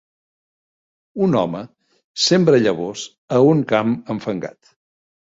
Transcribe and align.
Un 1.25 1.35
home 1.41 1.61
sembra 2.29 2.61
llavors 2.63 3.05
a 3.39 3.43
un 3.51 3.63
camp 3.73 3.93
enfangat 4.15 4.73